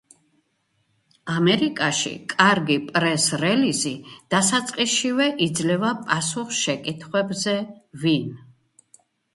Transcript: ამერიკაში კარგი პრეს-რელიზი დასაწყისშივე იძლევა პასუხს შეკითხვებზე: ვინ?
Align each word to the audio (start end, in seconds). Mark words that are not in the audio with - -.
ამერიკაში 1.33 2.13
კარგი 2.33 2.77
პრეს-რელიზი 2.87 3.93
დასაწყისშივე 4.35 5.29
იძლევა 5.49 5.93
პასუხს 6.09 6.67
შეკითხვებზე: 6.67 7.59
ვინ? 8.07 8.31